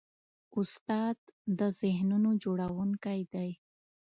[0.59, 1.15] استاد
[1.59, 3.49] د ذهنونو جوړوونکی دی.